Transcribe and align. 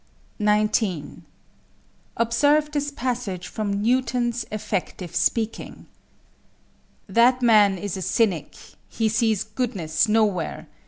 19. 0.39 1.25
Observe 2.17 2.71
this 2.71 2.89
passage 2.89 3.47
from 3.47 3.83
Newton's 3.83 4.47
"Effective 4.51 5.15
Speaking:" 5.15 5.85
"That 7.07 7.43
man 7.43 7.77
is 7.77 7.95
a 7.97 8.01
cynic. 8.01 8.55
He 8.89 9.07
sees 9.07 9.43
goodness 9.43 10.07
nowhere. 10.09 10.67